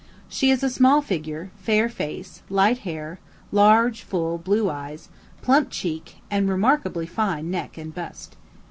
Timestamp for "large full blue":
3.51-4.67